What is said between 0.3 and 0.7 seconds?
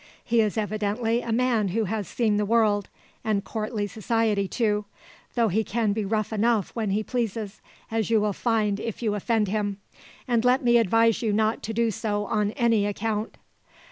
is